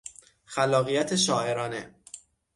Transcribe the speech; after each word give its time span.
خلاقیت 0.45 1.15
شاعرانه 1.15 1.95